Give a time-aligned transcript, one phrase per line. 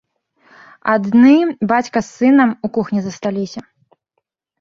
[0.93, 1.33] Адны,
[1.71, 3.61] бацька з сынам, у кухні засталіся.